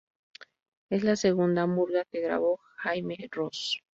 [0.89, 3.77] Es la segunda murga que grabó Jaime Ross.